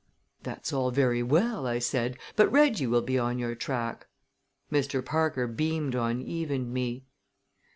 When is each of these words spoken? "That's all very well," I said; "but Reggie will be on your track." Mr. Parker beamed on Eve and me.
"That's 0.41 0.73
all 0.73 0.89
very 0.89 1.21
well," 1.21 1.67
I 1.67 1.77
said; 1.77 2.17
"but 2.35 2.51
Reggie 2.51 2.87
will 2.87 3.03
be 3.03 3.19
on 3.19 3.37
your 3.37 3.53
track." 3.53 4.07
Mr. 4.71 5.05
Parker 5.05 5.45
beamed 5.45 5.95
on 5.95 6.23
Eve 6.23 6.49
and 6.49 6.73
me. 6.73 7.05